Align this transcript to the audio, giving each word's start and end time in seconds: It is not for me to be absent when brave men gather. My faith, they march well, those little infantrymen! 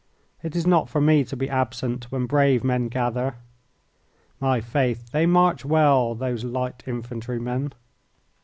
It 0.41 0.55
is 0.55 0.65
not 0.65 0.89
for 0.89 0.99
me 0.99 1.23
to 1.25 1.35
be 1.37 1.47
absent 1.47 2.11
when 2.11 2.25
brave 2.25 2.63
men 2.63 2.87
gather. 2.87 3.35
My 4.39 4.59
faith, 4.59 5.11
they 5.11 5.27
march 5.27 5.63
well, 5.63 6.15
those 6.15 6.43
little 6.43 6.71
infantrymen! 6.87 7.73